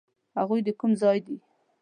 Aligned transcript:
هغوی 0.39 0.59
د 0.63 0.69
کوم 0.79 0.91
ځای 1.01 1.17
دي؟ 1.25 1.37